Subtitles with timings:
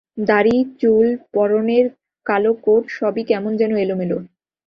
[0.21, 1.85] দাড়ি, চুল, পরনের
[2.25, 4.17] কালো কোট সবই কেমন যেন এলোমেলো।